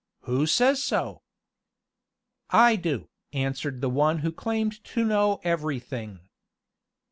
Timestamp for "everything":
5.43-6.21